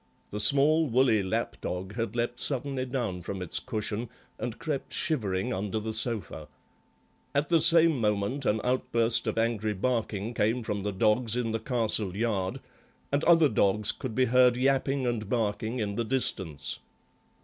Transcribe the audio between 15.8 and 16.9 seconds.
the distance.